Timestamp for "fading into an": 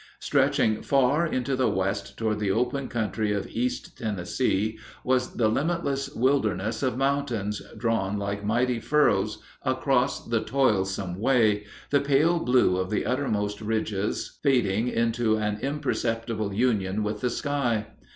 14.41-15.59